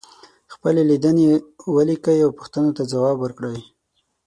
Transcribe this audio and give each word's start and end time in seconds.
خپلې 0.53 0.81
لیدنې 0.89 1.25
ولیکئ 1.75 2.19
او 2.25 2.31
پوښتنو 2.37 2.69
ته 2.77 2.83
ځواب 2.91 3.17
ورکړئ. 3.19 3.59